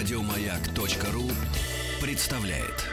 [0.00, 1.30] Радиомаяк.ру
[2.00, 2.86] представляет.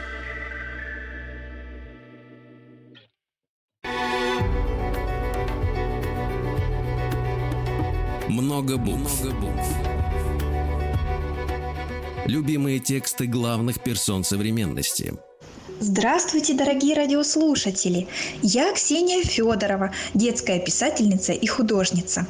[8.28, 9.24] Много букв.
[12.26, 15.14] Любимые тексты главных персон современности–
[15.80, 18.08] Здравствуйте, дорогие радиослушатели!
[18.42, 22.26] Я Ксения Федорова, детская писательница и художница.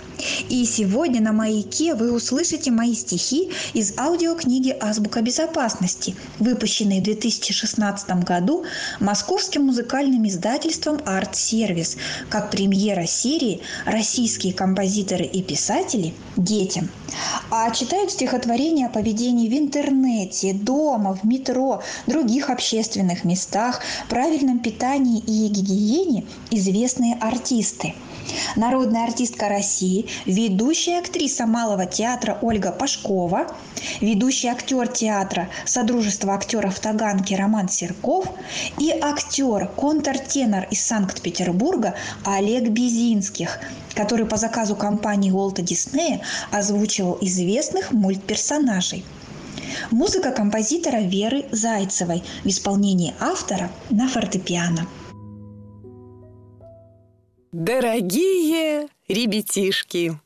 [0.50, 8.22] И сегодня на «Маяке» вы услышите мои стихи из аудиокниги «Азбука безопасности», выпущенной в 2016
[8.22, 8.66] году
[9.00, 11.96] московским музыкальным издательством «Арт-сервис»,
[12.28, 16.90] как премьера серии «Российские композиторы и писатели детям».
[17.50, 24.58] А читают стихотворения о поведении в интернете, дома, в метро, других общественных местах местах, правильном
[24.58, 27.94] питании и гигиене известные артисты.
[28.56, 33.46] Народная артистка России, ведущая актриса Малого театра Ольга Пашкова,
[34.00, 38.26] ведущий актер театра Содружества актеров Таганки Роман Серков
[38.78, 41.94] и актер, контртенор из Санкт-Петербурга
[42.24, 43.60] Олег Безинских,
[43.94, 49.04] который по заказу компании Уолта Диснея озвучивал известных мультперсонажей–
[49.90, 54.86] Музыка композитора Веры Зайцевой в исполнении автора на фортепиано.
[57.52, 60.18] Дорогие ребятишки,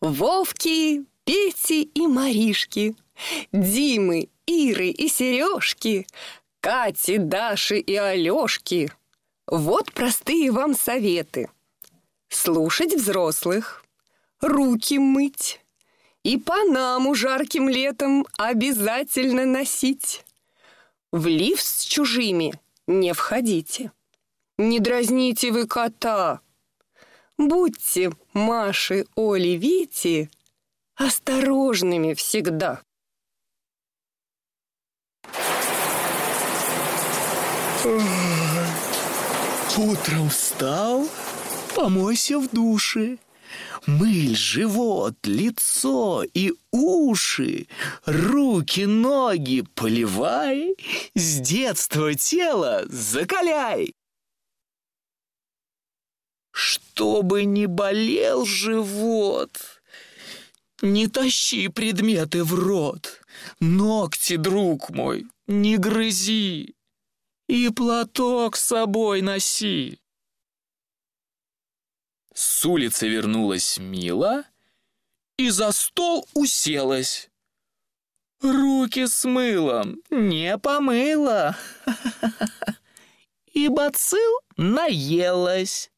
[0.00, 2.94] Вовки, Пети и Маришки,
[3.52, 6.06] Димы, Иры и Сережки,
[6.60, 8.92] Кати, Даши и Алешки.
[9.46, 11.48] Вот простые вам советы.
[12.28, 13.84] Слушать взрослых,
[14.40, 15.60] руки мыть,
[16.24, 20.24] и панаму жарким летом обязательно носить.
[21.10, 22.54] В лифт с чужими
[22.86, 23.92] не входите.
[24.58, 26.40] Не дразните вы кота.
[27.38, 30.30] Будьте, Маши, Оли, Вити,
[30.94, 32.82] осторожными всегда.
[39.76, 41.08] Утром встал,
[41.74, 43.18] помойся в душе.
[43.86, 47.66] Мыль, живот, лицо и уши,
[48.04, 50.76] руки, ноги поливай,
[51.14, 53.94] с детства тело закаляй.
[56.52, 59.82] Чтобы не болел живот,
[60.82, 63.20] не тащи предметы в рот,
[63.60, 66.74] ногти, друг мой, не грызи,
[67.48, 70.01] и платок с собой носи.
[72.34, 74.44] С улицы вернулась Мила
[75.36, 77.30] и за стол уселась.
[78.40, 81.56] Руки с мылом не помыла.
[83.52, 85.90] И бацил наелась.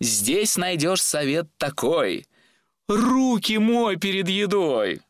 [0.00, 2.26] Здесь найдешь совет такой.
[2.88, 5.00] Руки мой перед едой.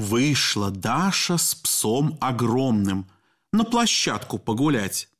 [0.00, 3.06] Вышла Даша с псом огромным
[3.52, 5.10] на площадку погулять.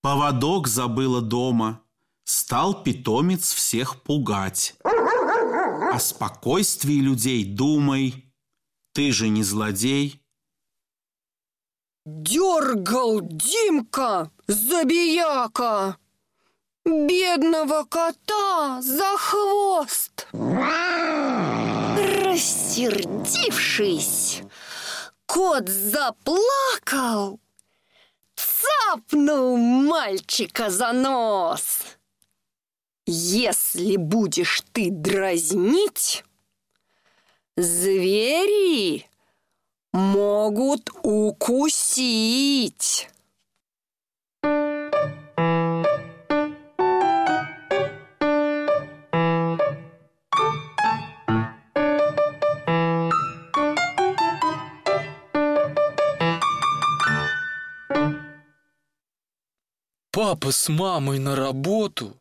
[0.00, 1.80] Поводок забыла дома,
[2.24, 4.74] стал питомец всех пугать.
[4.82, 8.26] О спокойствии людей думай,
[8.92, 10.20] ты же не злодей.
[12.04, 15.96] Дергал Димка, забияка,
[16.84, 20.26] бедного кота за хвост
[22.72, 24.42] рассердившись,
[25.26, 27.38] кот заплакал,
[28.34, 31.80] цапнул мальчика за нос.
[33.04, 36.24] Если будешь ты дразнить,
[37.56, 39.06] звери
[39.92, 41.50] могут укусить.
[60.12, 62.20] Папа с мамой на работу.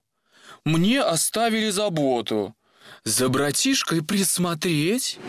[0.64, 2.56] Мне оставили заботу.
[3.04, 5.20] За братишкой присмотреть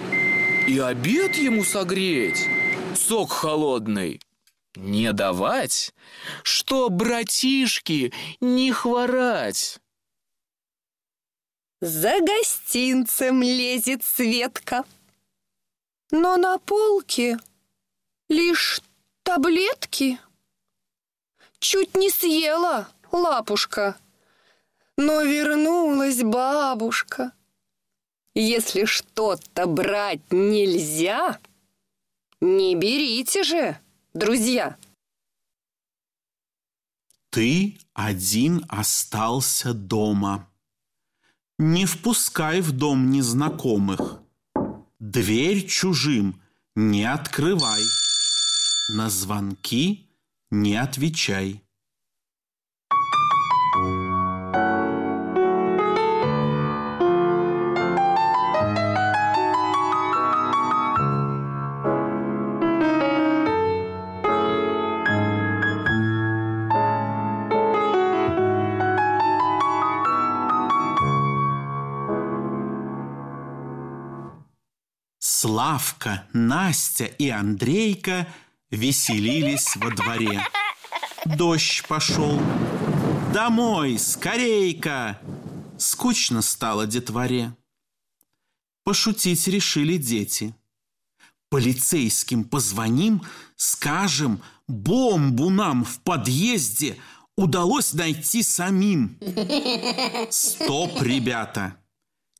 [0.69, 2.47] и обед ему согреть.
[2.94, 4.20] Сок холодный
[4.76, 5.93] не давать,
[6.44, 9.81] что братишки не хворать.
[11.81, 14.85] За гостинцем лезет Светка,
[16.12, 17.38] но на полке
[18.29, 18.81] лишь
[19.25, 20.20] таблетки
[21.62, 23.97] чуть не съела лапушка.
[24.99, 27.32] Но вернулась бабушка.
[28.35, 31.38] Если что-то брать нельзя,
[32.41, 33.79] не берите же,
[34.12, 34.76] друзья.
[37.31, 40.50] Ты один остался дома.
[41.59, 44.20] Не впускай в дом незнакомых.
[44.99, 46.43] Дверь чужим
[46.75, 47.82] не открывай.
[48.94, 50.12] На звонки
[50.52, 51.62] не отвечай.
[75.19, 78.26] Славка, Настя и Андрейка
[78.73, 80.45] веселились во дворе.
[81.25, 82.41] Дождь пошел.
[83.33, 85.21] «Домой, скорейка!»
[85.79, 87.55] Скучно стало детворе.
[88.85, 90.55] Пошутить решили дети.
[91.51, 93.23] Полицейским позвоним,
[93.57, 96.97] скажем, бомбу нам в подъезде
[97.37, 99.19] удалось найти самим.
[100.31, 101.77] Стоп, ребята!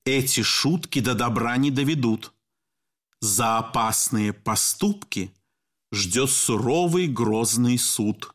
[0.05, 2.33] Эти шутки до добра не доведут.
[3.21, 5.33] За опасные поступки
[5.93, 8.35] ждет суровый грозный суд.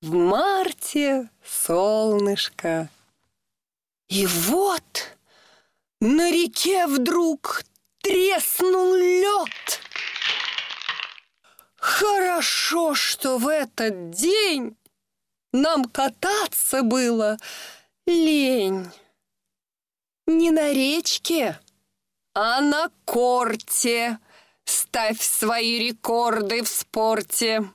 [0.00, 2.88] В марте солнышко.
[4.08, 4.82] И вот
[6.00, 7.64] на реке вдруг
[8.00, 9.85] треснул лед.
[11.86, 14.76] Хорошо, что в этот день
[15.52, 17.36] нам кататься было
[18.08, 18.90] лень.
[20.26, 21.60] Не на речке,
[22.34, 24.18] а на корте
[24.64, 27.70] ставь свои рекорды в спорте.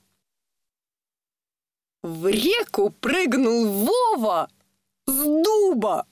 [2.03, 4.49] В реку прыгнул Вова
[5.07, 6.05] с дуба.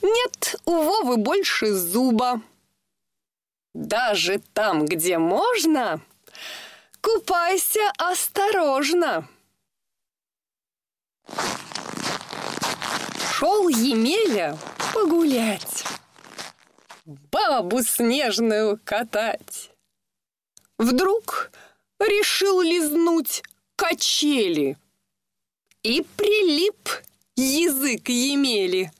[0.00, 2.40] Нет у Вовы больше зуба.
[3.74, 6.00] Даже там, где можно,
[7.08, 9.28] купайся осторожно.
[13.32, 14.58] Шел Емеля
[14.92, 15.84] погулять,
[17.06, 19.70] бабу снежную катать.
[20.76, 21.50] Вдруг
[21.98, 23.42] решил лизнуть
[23.76, 24.76] качели
[25.82, 26.90] и прилип
[27.36, 28.92] язык Емели.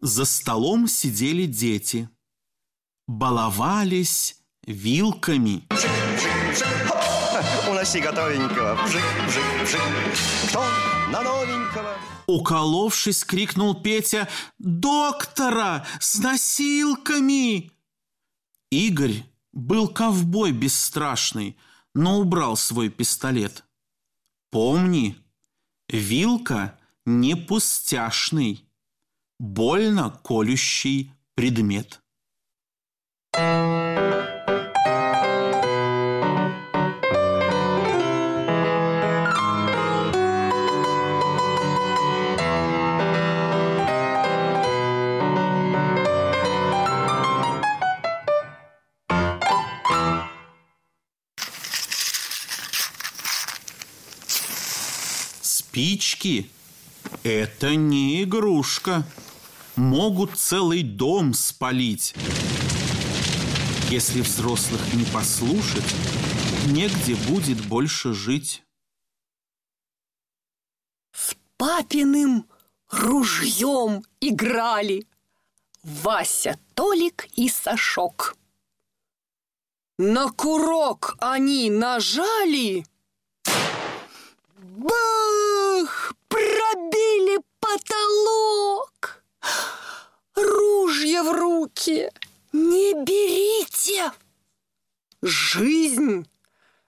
[0.00, 2.08] За столом сидели дети.
[3.06, 5.64] Баловались вилками.
[7.70, 8.74] Уноси готовенького.
[8.84, 9.80] Вжик, вжик, вжик.
[10.48, 10.64] Кто
[11.10, 11.96] на новенького?
[12.26, 14.28] Уколовшись, крикнул Петя
[14.58, 15.86] «Доктора!
[15.98, 17.72] С носилками!»
[18.70, 21.56] Игорь был ковбой бесстрашный,
[21.94, 23.64] но убрал свой пистолет.
[24.50, 25.16] Помни,
[25.88, 28.64] вилка не пустяшный,
[29.38, 32.00] больно колющий предмет.
[55.70, 56.50] Спички–
[57.22, 59.04] это не игрушка.
[59.76, 62.12] Могут целый дом спалить.
[63.88, 65.84] Если взрослых не послушать,
[66.66, 68.64] негде будет больше жить.
[71.12, 72.46] С папиным
[72.90, 75.06] ружьем играли
[75.84, 78.36] Вася, Толик и Сашок.
[79.98, 82.84] На курок они нажали.
[84.76, 85.59] Бах!
[86.80, 89.22] Пробили потолок.
[90.34, 92.08] Ружья в руки
[92.52, 94.12] не берите.
[95.20, 96.26] Жизнь,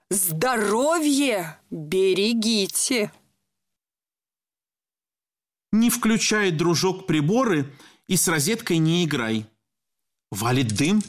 [0.09, 3.11] здоровье берегите.
[5.71, 7.71] Не включай, дружок, приборы
[8.07, 9.45] и с розеткой не играй.
[10.31, 11.03] Валит дым,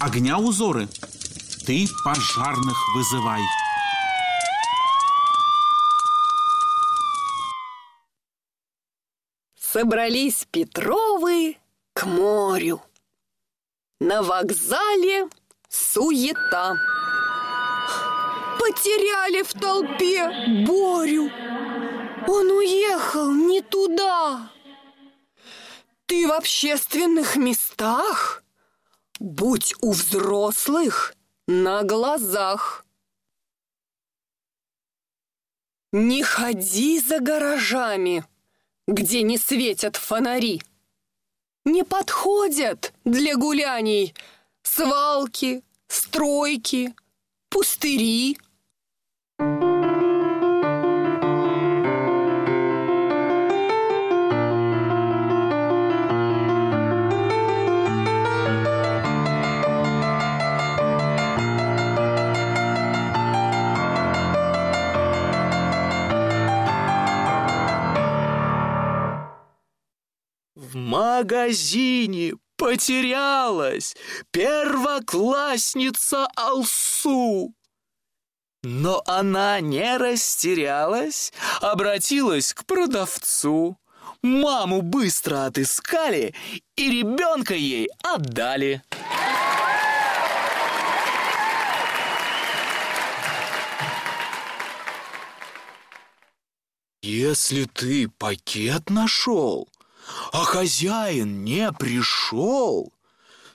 [0.00, 0.88] огня узоры.
[1.66, 3.42] Ты пожарных вызывай.
[9.70, 11.58] Собрались Петровы
[11.92, 12.80] к морю.
[14.00, 15.28] На вокзале
[15.68, 16.74] суета.
[18.58, 21.30] Потеряли в толпе Борю.
[22.26, 24.50] Он уехал не туда.
[26.06, 28.42] Ты в общественных местах?
[29.20, 31.14] Будь у взрослых
[31.46, 32.86] на глазах.
[35.92, 38.24] Не ходи за гаражами,
[38.88, 40.62] где не светят фонари.
[41.64, 44.14] Не подходят для гуляний
[44.62, 46.94] свалки, стройки,
[47.50, 48.38] пустыри.
[71.28, 73.94] Магазине потерялась
[74.30, 77.54] первоклассница Алсу.
[78.62, 83.76] Но она не растерялась, обратилась к продавцу.
[84.22, 86.34] Маму быстро отыскали
[86.76, 88.82] и ребенка ей отдали.
[97.02, 99.68] Если ты пакет нашел,
[100.32, 102.92] а хозяин не пришел,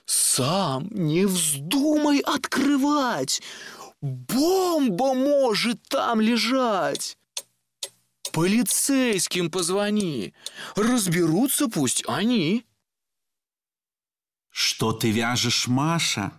[0.06, 3.42] сам не вздумай открывать,
[4.00, 7.16] бомба может там лежать.
[8.32, 10.34] Полицейским позвони,
[10.74, 12.66] разберутся пусть они.
[14.50, 16.32] Что ты вяжешь, Маша?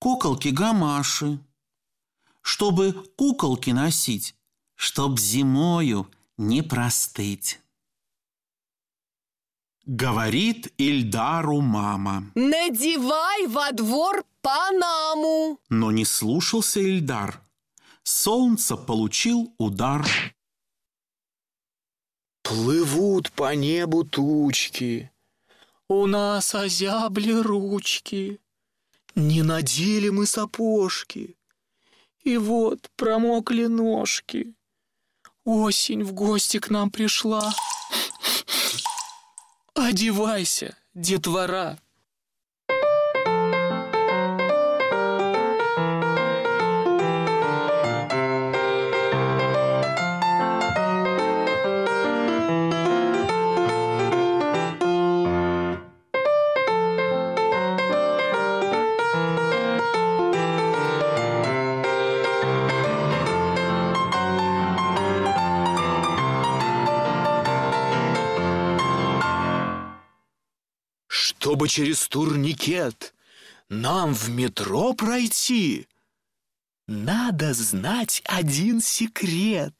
[0.00, 1.38] Куколки гамаши.
[2.42, 4.34] Чтобы куколки носить,
[4.74, 7.60] чтоб зимою не простыть.
[9.86, 12.30] Говорит Ильдару мама.
[12.34, 15.60] Надевай во двор панаму.
[15.68, 17.42] Но не слушался Ильдар.
[18.02, 20.06] Солнце получил удар.
[22.42, 25.10] Плывут по небу тучки,
[25.88, 28.40] У нас озябли ручки,
[29.14, 31.36] Не надели мы сапожки,
[32.22, 34.54] И вот промокли ножки.
[35.44, 37.52] Осень в гости к нам пришла.
[39.74, 41.78] Одевайся, детвора.
[71.64, 73.14] Чтобы через турникет
[73.70, 75.88] нам в метро пройти,
[76.86, 79.72] надо знать один секрет.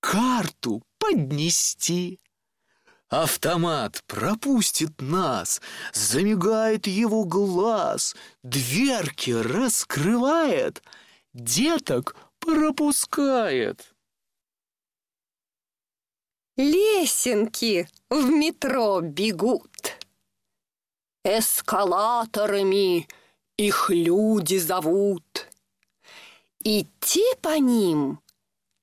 [0.00, 2.20] Карту поднести.
[3.08, 5.62] Автомат пропустит нас,
[5.94, 10.82] замигает его глаз, дверки раскрывает,
[11.32, 13.94] деток пропускает.
[16.58, 19.97] Лесенки в метро бегут.
[21.30, 23.06] Эскалаторами
[23.58, 25.46] их люди зовут.
[26.60, 28.22] Идти по ним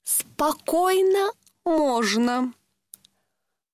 [0.04, 1.32] спокойно
[1.64, 2.54] можно,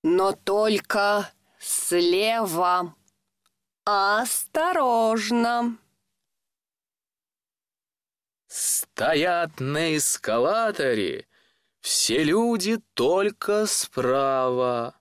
[0.02, 2.94] но только слева
[3.84, 5.76] осторожно.
[8.46, 11.28] Стоят на эскалаторе
[11.82, 14.98] все люди только справа.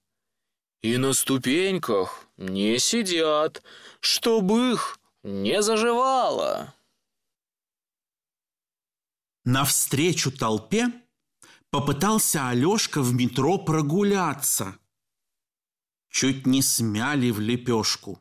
[0.81, 3.63] И на ступеньках не сидят,
[3.99, 6.73] чтобы их не заживало.
[9.45, 10.91] Навстречу толпе
[11.69, 14.77] попытался Алешка в метро прогуляться.
[16.09, 18.19] Чуть не смяли в лепешку.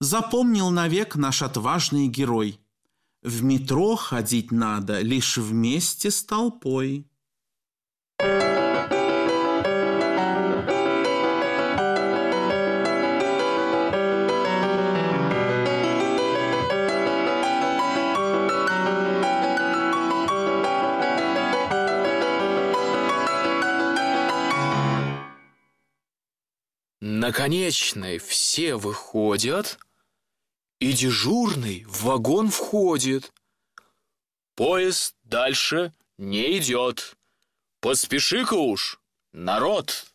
[0.00, 2.60] Запомнил навек наш отважный герой.
[3.22, 7.10] В метро ходить надо лишь вместе с толпой.
[27.24, 29.78] На конечной все выходят,
[30.78, 33.32] и дежурный в вагон входит.
[34.56, 37.16] Поезд дальше не идет.
[37.80, 39.00] Поспеши-ка уж,
[39.32, 40.12] народ!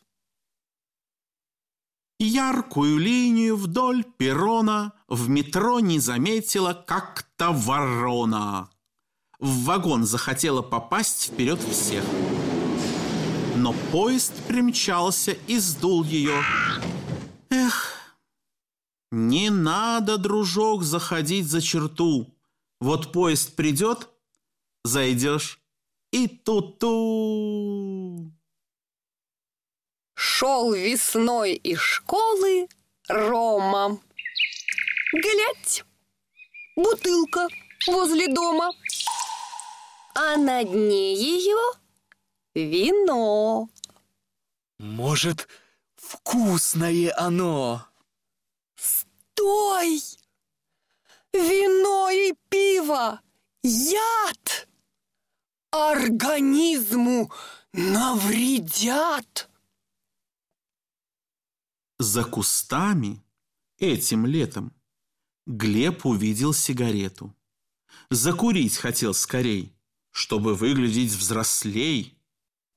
[2.20, 8.70] Яркую линию вдоль перрона в метро не заметила как-то ворона.
[9.40, 12.04] В вагон захотела попасть вперед всех.
[13.56, 16.40] Но поезд примчался и сдул ее.
[17.50, 17.96] Эх,
[19.10, 22.32] не надо, дружок, заходить за черту.
[22.80, 24.08] Вот поезд придет,
[24.84, 25.60] зайдешь,
[26.12, 28.30] и ту-ту.
[30.14, 32.68] Шел весной из школы
[33.08, 33.98] Рома.
[35.12, 35.84] Глядь,
[36.76, 37.48] бутылка
[37.88, 38.70] возле дома,
[40.14, 41.58] а на дне ее
[42.54, 43.68] вино.
[44.78, 45.48] Может,
[46.10, 47.86] вкусное оно?
[48.74, 50.02] Стой!
[51.32, 53.20] Вино и пиво–
[53.62, 54.68] яд!
[55.70, 57.30] Организму
[57.72, 59.48] навредят!
[61.98, 63.22] За кустами
[63.78, 64.74] этим летом
[65.46, 67.36] Глеб увидел сигарету.
[68.10, 69.76] Закурить хотел скорей,
[70.10, 72.18] чтобы выглядеть взрослей.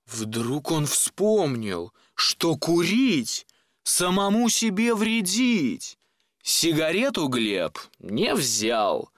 [0.05, 3.45] Вдруг он вспомнил, что курить
[3.83, 5.97] самому себе вредить.
[6.41, 9.09] Сигарету Глеб не взял.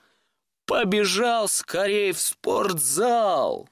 [0.66, 3.70] Побежал скорей в спортзал.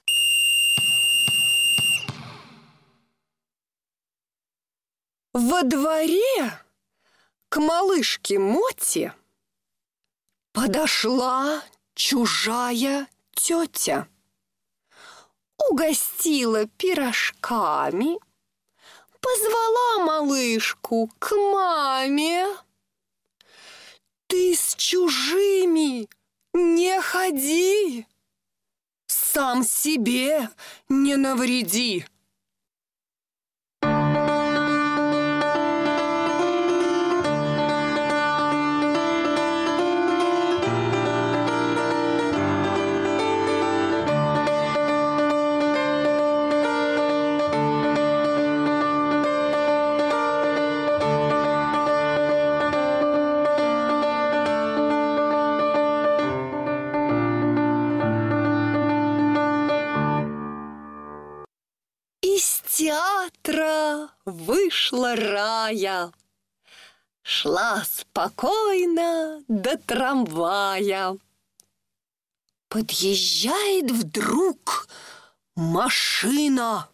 [5.33, 6.53] Во дворе
[7.49, 9.15] к малышке Моте
[10.51, 11.63] подошла
[11.95, 14.07] чужая тетя.
[15.57, 18.19] Угостила пирожками,
[19.23, 22.45] позвала малышку к маме.
[24.27, 26.09] Ты с чужими
[26.53, 28.05] не ходи,
[29.07, 30.49] сам себе
[30.89, 32.05] не навреди.
[64.25, 66.11] Вышла Рая.
[67.21, 71.17] Шла спокойно до трамвая.
[72.67, 74.87] Подъезжает вдруг
[75.55, 76.89] машина.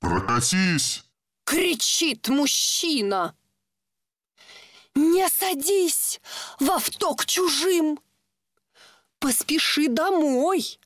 [0.00, 1.04] Прокатись!
[1.44, 3.36] Кричит мужчина.
[4.94, 6.20] Не садись
[6.58, 8.00] в авто к чужим.
[9.18, 10.78] Поспеши домой,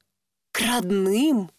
[0.53, 1.51] к родным.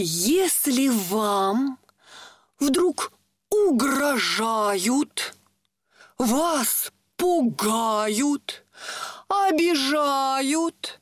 [0.00, 1.76] Если вам
[2.60, 3.12] вдруг
[3.50, 5.36] угрожают,
[6.18, 8.64] вас пугают,
[9.26, 11.00] обижают,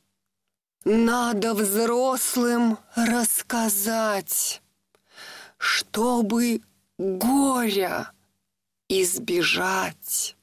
[0.87, 4.63] надо взрослым рассказать,
[5.59, 6.63] чтобы
[6.97, 8.13] горя
[8.89, 10.39] избежать.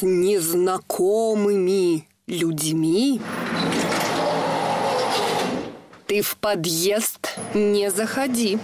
[0.00, 3.20] С незнакомыми людьми
[6.06, 8.58] ты в подъезд не заходи.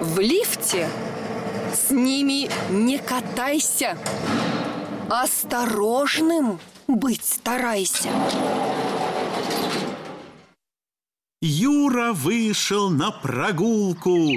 [0.00, 0.88] В лифте
[1.72, 3.96] с ними не катайся.
[5.08, 8.08] Осторожным быть старайся.
[11.40, 14.32] Юра вышел на прогулку.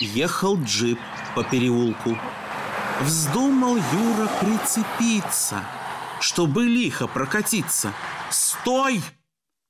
[0.00, 0.98] Ехал джип
[1.34, 2.16] по переулку.
[3.02, 5.66] Вздумал Юра прицепиться,
[6.20, 7.92] чтобы лихо прокатиться.
[8.30, 9.02] Стой!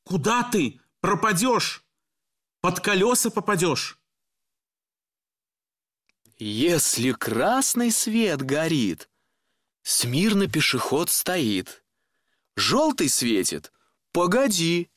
[0.05, 0.79] Куда ты?
[1.01, 1.83] Пропадешь!
[2.61, 3.99] Под колеса попадешь.
[6.39, 9.09] Если красный свет горит,
[9.83, 11.87] смирно пешеход стоит.
[12.57, 13.73] Желтый светит,
[14.13, 14.91] погоди.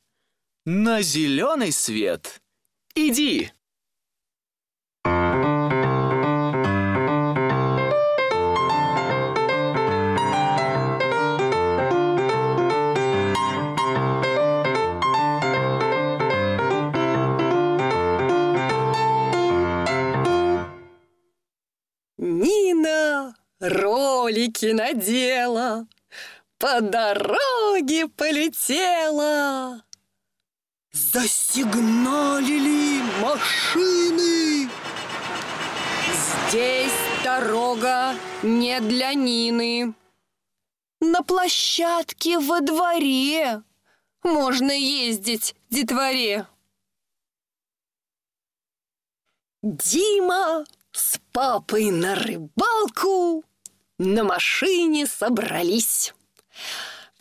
[0.65, 2.41] На зеленый свет
[2.95, 3.53] иди.
[24.73, 25.87] Надела,
[26.57, 29.83] по дороге полетела.
[30.91, 34.69] Засигналили машины.
[36.47, 39.93] Здесь дорога не для Нины.
[41.01, 43.61] На площадке во дворе
[44.23, 46.47] можно ездить детворе.
[49.61, 53.43] Дима с папой на рыбалку
[53.97, 56.13] на машине собрались.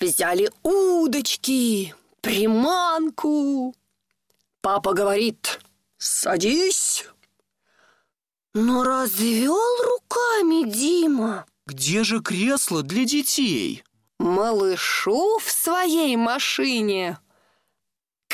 [0.01, 3.75] Взяли удочки, приманку.
[4.61, 5.61] Папа говорит,
[5.99, 7.07] садись.
[8.55, 11.47] Но развел руками Дима.
[11.67, 13.85] Где же кресло для детей?
[14.19, 17.19] Малышу в своей машине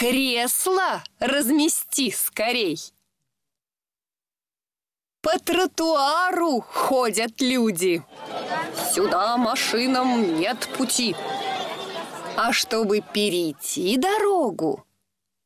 [0.00, 2.81] кресло размести скорей.
[5.22, 8.02] По тротуару ходят люди.
[8.94, 11.14] Сюда машинам нет пути.
[12.37, 14.85] А чтобы перейти дорогу,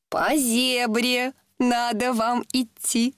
[0.08, 3.16] по зебре надо вам идти.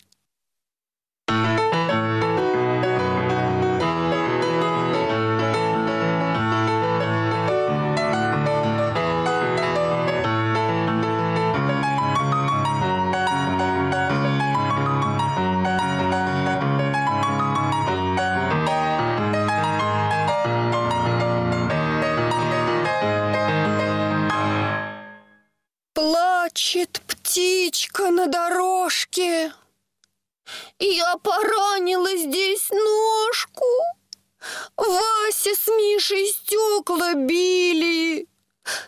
[26.66, 29.52] Плачет птичка на дорожке.
[30.80, 33.64] Я поранила здесь ножку.
[34.76, 38.26] Вася с Мишей стекла били.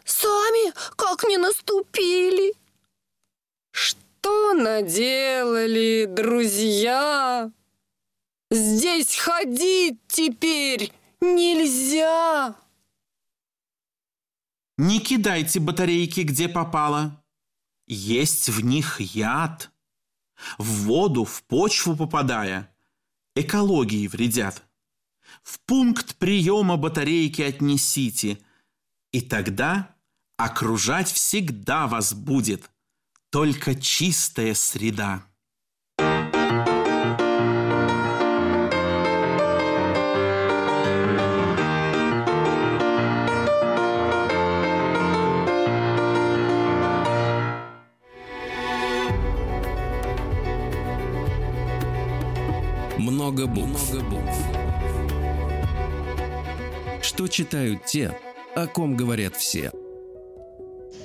[0.05, 2.53] Сами как не наступили.
[3.71, 7.49] Что наделали друзья?
[8.51, 12.57] Здесь ходить теперь нельзя.
[14.79, 17.18] Не кидайте батарейки, где попало.
[17.89, 19.73] Есть в них яд.
[20.59, 22.73] В воду, в почву попадая,
[23.35, 24.63] экологии вредят.
[25.43, 28.39] В пункт приема батарейки отнесите,
[29.11, 29.97] и тогда
[30.37, 32.71] окружать всегда вас будет
[33.31, 35.28] только чистая среда.
[53.29, 53.83] Много букв.
[57.03, 58.19] Что читают те,
[58.57, 59.71] о ком говорят все.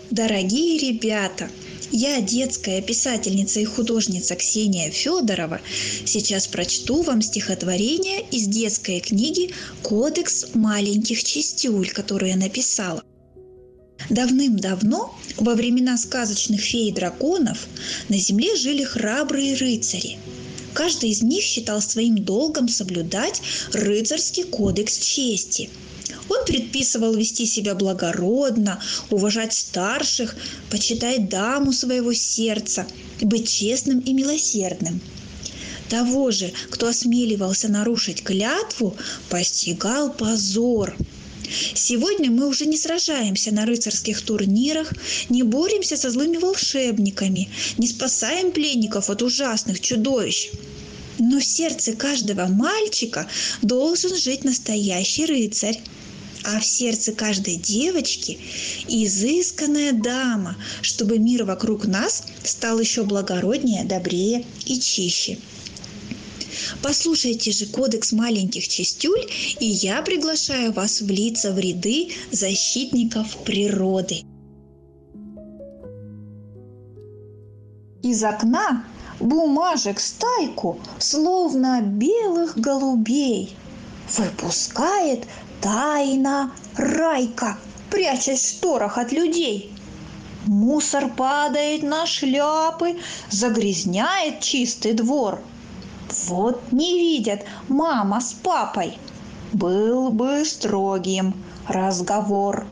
[0.09, 1.49] Дорогие ребята,
[1.91, 5.59] я, детская писательница и художница Ксения Федорова,
[6.05, 13.03] сейчас прочту вам стихотворение из детской книги «Кодекс маленьких чистюль», которую я написала.
[14.09, 17.67] Давным-давно, во времена сказочных фей и драконов,
[18.07, 20.19] на земле жили храбрые рыцари.
[20.73, 23.41] Каждый из них считал своим долгом соблюдать
[23.73, 25.69] рыцарский кодекс чести.
[26.29, 30.35] Он предписывал вести себя благородно, уважать старших,
[30.69, 32.87] почитать даму своего сердца,
[33.21, 35.01] быть честным и милосердным.
[35.89, 38.95] Того же, кто осмеливался нарушить клятву,
[39.29, 40.95] постигал позор–
[41.75, 44.93] Сегодня мы уже не сражаемся на рыцарских турнирах,
[45.29, 50.49] не боремся со злыми волшебниками, не спасаем пленников от ужасных чудовищ.
[51.19, 53.27] Но в сердце каждого мальчика
[53.61, 55.79] должен жить настоящий рыцарь.
[56.45, 58.37] А в сердце каждой девочки
[58.89, 65.37] изысканная дама, чтобы мир вокруг нас стал еще благороднее, добрее и чище.
[66.81, 74.21] Послушайте же кодекс маленьких чистюль, и я приглашаю вас влиться в ряды защитников природы.
[78.01, 78.85] Из окна
[79.19, 83.55] бумажек стайку, словно белых голубей,
[84.17, 85.25] выпускает
[85.61, 87.57] тайна райка,
[87.89, 89.71] прячась в шторах от людей.
[90.45, 92.97] Мусор падает на шляпы,
[93.29, 95.41] загрязняет чистый двор–
[96.27, 98.97] вот не видят мама с папой.
[99.51, 101.35] Был бы строгим
[101.67, 102.65] разговор.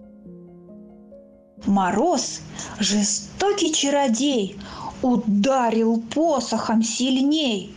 [1.65, 2.41] Мороз,
[2.79, 4.59] жестокий чародей,
[5.01, 7.75] ударил посохом сильней.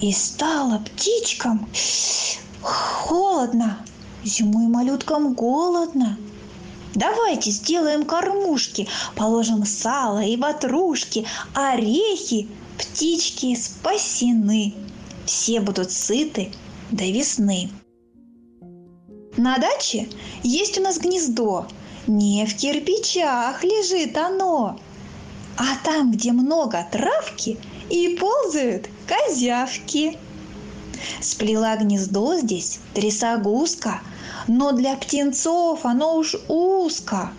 [0.00, 1.66] И стало птичкам
[2.60, 3.78] холодно,
[4.24, 6.18] зимой малюткам голодно.
[6.94, 12.48] Давайте сделаем кормушки, положим сало и ватрушки, орехи,
[12.78, 14.74] птички спасены
[15.24, 16.52] все будут сыты
[16.90, 17.70] до весны.
[19.36, 20.08] На даче
[20.42, 21.66] есть у нас гнездо,
[22.06, 24.78] не в кирпичах лежит оно,
[25.56, 27.58] а там, где много травки
[27.90, 30.18] и ползают козявки.
[31.20, 34.00] Сплела гнездо здесь трясогузка,
[34.48, 37.32] но для птенцов оно уж узко.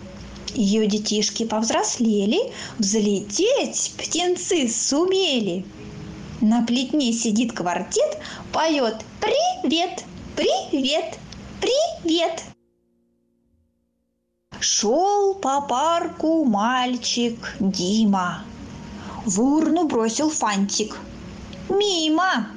[0.54, 5.64] Ее детишки повзрослели, взлететь птенцы сумели.
[6.40, 8.18] На плетне сидит квартет,
[8.52, 10.04] поет «Привет,
[10.36, 11.18] привет,
[11.60, 12.44] привет!»
[14.60, 18.44] Шел по парку мальчик Дима.
[19.24, 20.96] В урну бросил фантик.
[21.68, 22.48] Мимо!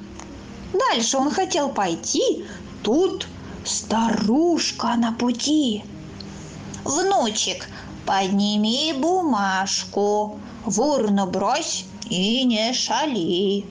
[0.72, 2.44] Дальше он хотел пойти,
[2.82, 3.28] тут
[3.64, 5.84] старушка на пути.
[6.84, 7.68] Внучек,
[8.12, 13.64] подними бумажку, в урну брось и не шали.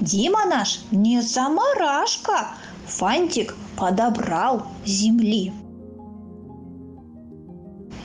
[0.00, 2.54] Дима наш не заморашка,
[2.86, 5.52] фантик подобрал земли.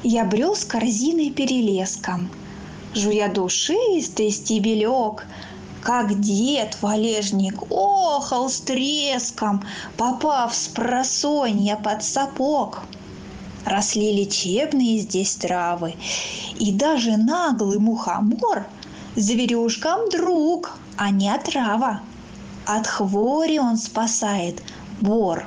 [0.04, 2.30] Я брел с корзиной перелеском,
[2.94, 5.26] жуя душистый стебелек,
[5.82, 9.64] как дед валежник охал с треском,
[9.96, 12.82] попав с просонья под сапог.
[13.68, 15.96] Росли лечебные здесь травы,
[16.58, 18.66] и даже наглый мухомор
[19.16, 22.02] зверюшкам друг, а не отрава.
[22.66, 24.64] От хвори он спасает
[25.02, 25.46] бор.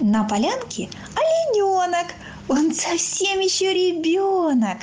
[0.00, 2.08] На полянке олененок–
[2.50, 4.78] он совсем еще ребенок.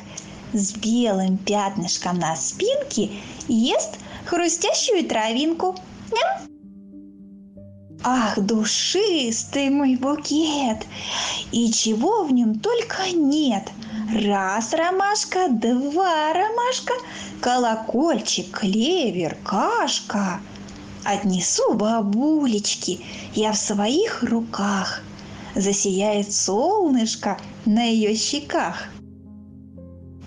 [0.54, 3.12] С белым пятнышком на спинке
[3.50, 5.76] ест хрустящую травинку.
[6.14, 6.57] Ням.
[8.04, 10.86] Ах, душистый мой букет!
[11.52, 13.72] И чего в нем только нет.
[14.14, 16.94] Раз ромашка, два ромашка,
[17.42, 20.40] колокольчик, клевер, кашка.
[21.04, 23.02] Отнесу бабулечки
[23.34, 25.02] я в своих руках.
[25.56, 28.90] Засияет солнышко на ее щеках.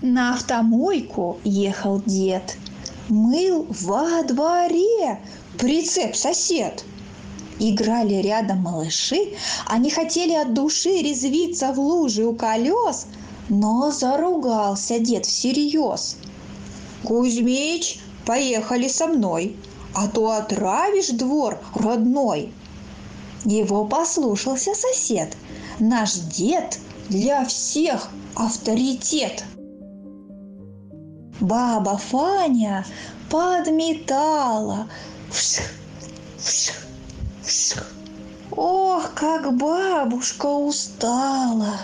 [0.01, 2.57] На автомойку ехал дед,
[3.07, 5.19] мыл во дворе
[5.57, 6.83] прицеп сосед.
[7.63, 9.35] Играли рядом малыши,
[9.67, 13.05] они хотели от души резвиться в луже у колес,
[13.49, 16.17] но заругался дед всерьез.
[17.03, 19.55] «Кузьмич, поехали со мной,
[19.93, 22.51] а то отравишь двор родной!»
[23.45, 25.37] Его послушался сосед.
[25.77, 29.43] Наш дед для всех авторитет.
[31.39, 32.87] Баба Фаня
[33.29, 34.87] подметала.
[35.29, 35.71] Вших,
[36.39, 36.80] вших.
[38.51, 41.79] Ох, как бабушка устала.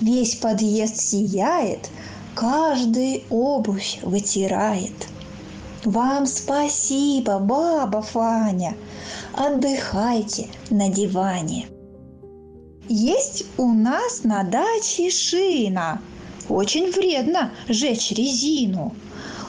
[0.00, 1.90] Весь подъезд сияет,
[2.34, 5.08] каждый обувь вытирает.
[5.84, 8.76] Вам спасибо, баба Фаня.
[9.32, 11.68] Отдыхайте на диване.
[12.88, 16.00] Есть у нас на даче шина.
[16.48, 18.94] Очень вредно жечь резину.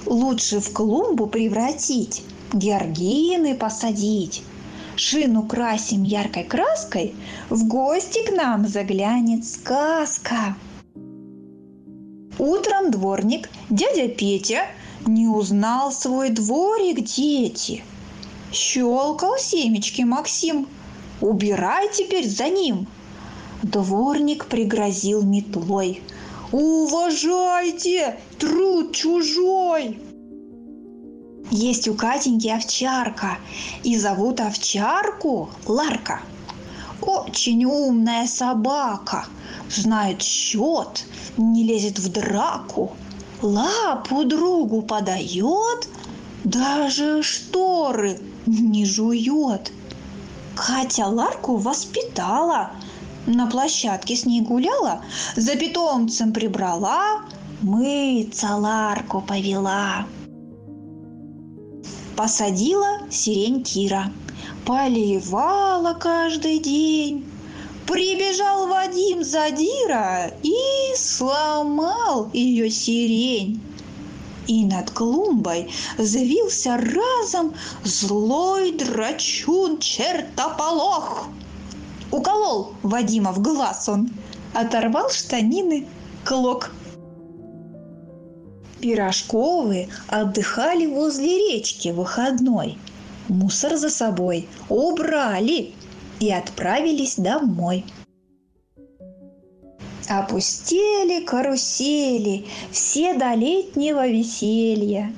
[0.06, 4.44] Лучше в клумбу превратить, георгины посадить.
[4.98, 7.16] Шину красим яркой краской,
[7.50, 10.56] в гости к нам заглянет сказка.
[12.38, 14.66] Утром дворник, дядя Петя,
[15.06, 17.84] не узнал свой дворик дети.
[18.52, 20.68] Щелкал семечки Максим.
[21.22, 22.88] Убирай теперь за ним–
[23.64, 26.02] Дворник пригрозил метлой.
[26.52, 28.20] «Уважайте!
[28.38, 30.00] Труд чужой!»
[31.50, 33.38] Есть у Катеньки овчарка,
[33.84, 36.22] и зовут овчарку Ларка.
[37.02, 39.26] Очень умная собака,
[39.70, 41.06] знает счет,
[41.38, 42.92] не лезет в драку,
[43.42, 45.88] лапу другу подает,
[46.44, 49.72] даже шторы не жует.
[50.56, 52.72] Катя Ларку воспитала–
[53.28, 55.02] на площадке с ней гуляла,
[55.36, 57.22] за питомцем прибрала,
[57.62, 60.06] мыться Ларку повела.
[62.18, 64.12] Посадила сирень Кира,
[64.66, 67.30] поливала каждый день.
[67.86, 70.56] Прибежал Вадим Задира и
[70.96, 73.62] сломал ее сирень.
[74.48, 77.54] И над клумбой завился разом
[77.84, 81.28] злой драчун чертополох.
[82.10, 84.10] Уколол Вадима в глаз он,
[84.56, 85.88] оторвал штанины
[86.26, 86.72] клок.
[88.82, 92.78] Пирожковы отдыхали возле речки выходной.
[93.28, 95.74] Мусор за собой убрали
[96.20, 97.86] и отправились домой.
[100.08, 105.12] Опустели карусели, все до летнего веселья.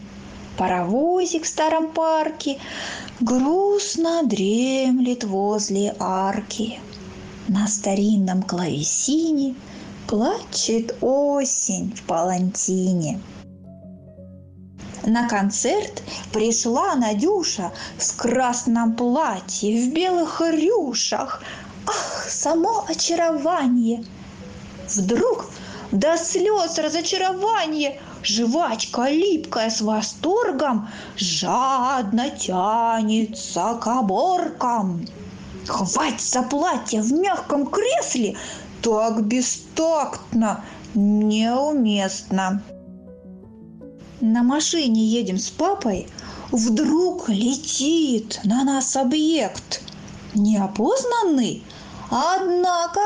[0.57, 2.57] Паровозик в старом парке
[3.19, 6.79] грустно дремлет возле арки.
[7.47, 9.55] На старинном клавесине
[10.07, 13.19] плачет осень в палантине.
[15.03, 21.41] На концерт пришла Надюша в красном платье, в белых рюшах.
[21.87, 24.03] Ах, само очарование!
[24.95, 25.45] Вдруг
[25.91, 35.05] до слез разочарования жвачка липкая с восторгом жадно тянется к оборкам.
[35.67, 38.37] Хватится платье в мягком кресле
[38.81, 42.61] так бестактно, неуместно.
[44.21, 46.05] На машине едем с папой,
[46.51, 49.81] вдруг летит на нас объект.
[50.35, 51.63] Неопознанный,
[52.11, 52.99] однако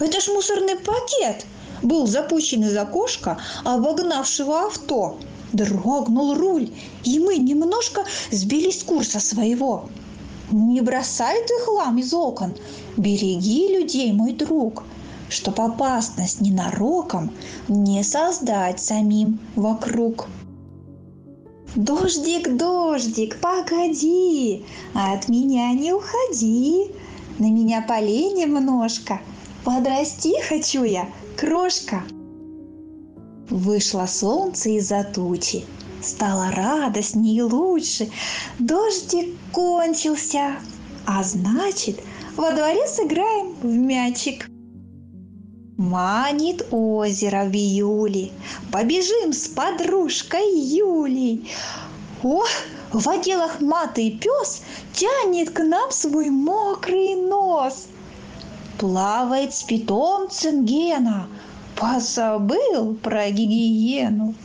[0.00, 1.46] это ж мусорный пакет
[1.82, 5.18] был запущен из окошка обогнавшего авто.
[5.54, 6.70] Дрогнул руль,
[7.04, 9.88] и мы немножко сбились с курса своего.
[10.50, 12.52] Не бросай ты хлам из окон,
[12.98, 14.82] береги людей, мой друг,
[15.34, 17.32] чтоб опасность ненароком
[17.68, 20.28] не создать самим вокруг.
[21.74, 26.92] Дождик, дождик, погоди, от меня не уходи,
[27.40, 29.20] на меня полей немножко,
[29.64, 32.04] подрасти хочу я, крошка.
[33.50, 35.64] Вышло солнце из-за тучи,
[36.00, 38.08] стало радостнее и лучше,
[38.60, 40.56] дождик кончился,
[41.06, 42.00] а значит,
[42.36, 44.48] во дворе сыграем в мячик.
[45.76, 48.30] Манит озеро в июле,
[48.70, 51.50] побежим с подружкой Юлей.
[52.22, 52.44] О,
[52.92, 57.88] в воде лохматый пес тянет к нам свой мокрый нос.
[58.78, 61.26] Плавает с питомцем Гена,
[61.74, 64.36] позабыл про гигиену.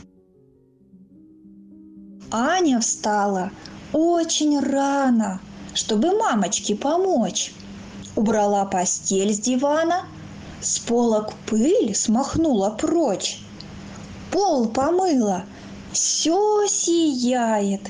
[2.32, 3.52] Аня встала
[3.94, 5.42] очень рано,
[5.76, 7.54] чтобы мамочке помочь.
[8.15, 10.06] Убрала постель с дивана–
[10.62, 13.39] с полок пыль смахнула прочь.
[14.32, 15.45] Пол помыла,
[15.91, 17.82] все сияет.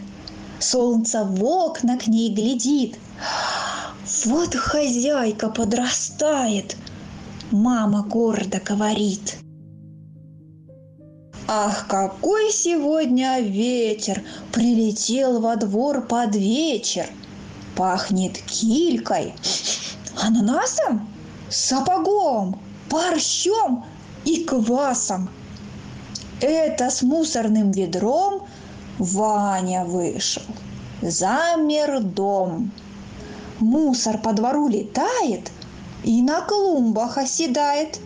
[0.59, 2.97] Солнце в окна к ней глядит.
[4.25, 6.75] Вот хозяйка подрастает,
[7.51, 9.37] мама гордо говорит.
[11.47, 17.07] Ах, какой сегодня ветер прилетел во двор под вечер.
[17.75, 19.33] Пахнет килькой,
[20.21, 21.07] ананасом
[21.49, 22.59] сапогом,
[22.89, 23.85] борщом
[24.25, 25.29] и квасом.
[26.41, 28.47] Это с мусорным ведром
[28.97, 30.43] Ваня вышел.
[31.01, 32.71] Замер дом.
[33.59, 35.51] Мусор по двору летает
[36.03, 37.99] и на клумбах оседает.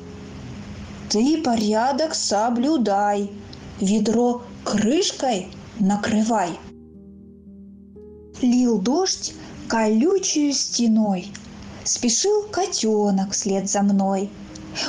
[1.09, 3.31] Ты порядок соблюдай,
[3.79, 6.59] ведро крышкой накрывай.
[8.41, 9.33] Лил дождь
[9.67, 11.31] колючей стеной–
[11.83, 14.29] спешил котенок вслед за мной.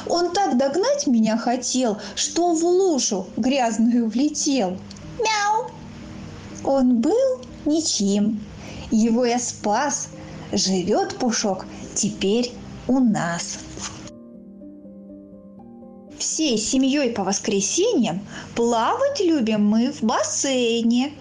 [0.08, 4.78] Он так догнать меня хотел, что в лужу грязную влетел.
[5.18, 5.70] Мяу!
[6.64, 8.42] Он был ничем.
[8.90, 10.08] Его я спас.
[10.52, 12.52] Живет Пушок теперь
[12.86, 13.58] у нас.
[16.18, 18.20] Всей семьей по воскресеньям
[18.54, 21.12] плавать любим мы в бассейне.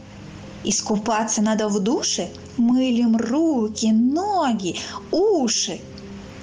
[0.63, 4.75] Искупаться надо в душе– Мылим руки, ноги,
[5.11, 5.81] уши.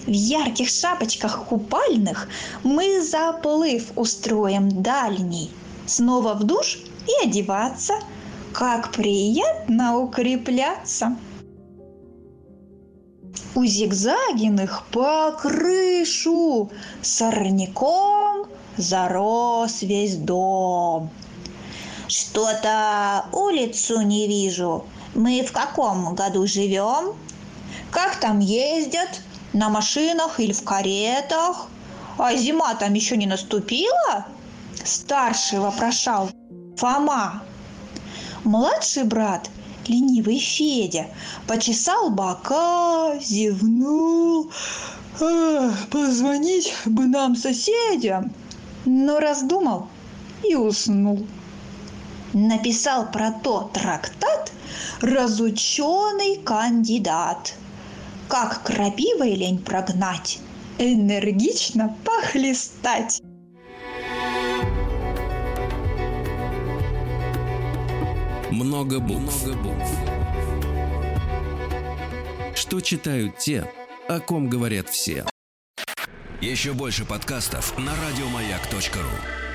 [0.06, 2.28] В ярких шапочках купальных
[2.64, 5.50] мы заплыв устроим дальний.
[5.86, 7.94] Снова в душ и одеваться.
[8.52, 11.16] Как приятно укрепляться.
[13.54, 16.70] У зигзагиных по крышу
[17.02, 21.10] сорняком зарос весь дом.
[22.08, 27.14] Что-то улицу не вижу, мы в каком году живем?
[27.90, 29.20] Как там ездят?
[29.52, 31.66] На машинах или в каретах?
[32.18, 34.26] А зима там еще не наступила?
[34.84, 36.30] Старший вопрошал
[36.76, 37.42] Фома.
[38.44, 39.50] Младший брат,
[39.86, 41.06] ленивый Федя,
[41.46, 44.50] почесал бока, зевнул.
[45.90, 48.32] позвонить бы нам соседям.
[48.84, 49.88] Но раздумал
[50.42, 51.26] и уснул.
[52.32, 54.52] Написал про то трактат,
[55.00, 57.54] разученный кандидат.
[58.28, 60.38] Как крапивой лень прогнать,
[60.78, 63.20] энергично похлестать.
[68.50, 69.44] Много букв.
[69.46, 69.90] Много букв.
[72.54, 73.70] Что читают те,
[74.08, 75.24] о ком говорят все.
[76.40, 79.49] Еще больше подкастов на радиомаяк.ру.